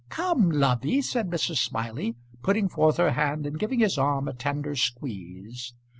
[0.09, 1.57] "Come, lovey," said Mrs.
[1.59, 5.75] Smiley, putting forth her hand and giving his arm a tender squeeze.